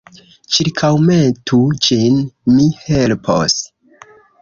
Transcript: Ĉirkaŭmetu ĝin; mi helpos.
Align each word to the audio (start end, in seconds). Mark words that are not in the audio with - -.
Ĉirkaŭmetu 0.55 1.61
ĝin; 1.89 2.19
mi 2.57 2.69
helpos. 2.89 3.63